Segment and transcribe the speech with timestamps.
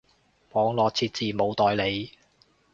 [0.51, 2.11] 網路設置冇代理